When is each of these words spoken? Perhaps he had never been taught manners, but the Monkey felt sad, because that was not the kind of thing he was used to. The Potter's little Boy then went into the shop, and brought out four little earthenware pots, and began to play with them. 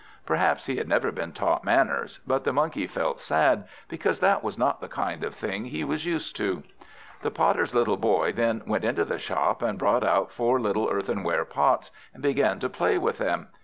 Perhaps 0.25 0.65
he 0.65 0.77
had 0.77 0.87
never 0.87 1.11
been 1.11 1.31
taught 1.31 1.63
manners, 1.63 2.21
but 2.25 2.43
the 2.43 2.51
Monkey 2.51 2.87
felt 2.87 3.19
sad, 3.19 3.65
because 3.87 4.19
that 4.19 4.43
was 4.43 4.57
not 4.57 4.81
the 4.81 4.87
kind 4.87 5.23
of 5.23 5.35
thing 5.35 5.65
he 5.65 5.83
was 5.83 6.07
used 6.07 6.35
to. 6.37 6.63
The 7.21 7.29
Potter's 7.29 7.75
little 7.75 7.97
Boy 7.97 8.31
then 8.31 8.63
went 8.65 8.83
into 8.83 9.05
the 9.05 9.19
shop, 9.19 9.61
and 9.61 9.77
brought 9.77 10.03
out 10.03 10.31
four 10.31 10.59
little 10.59 10.89
earthenware 10.89 11.45
pots, 11.45 11.91
and 12.15 12.23
began 12.23 12.57
to 12.61 12.67
play 12.67 12.97
with 12.97 13.19
them. 13.19 13.49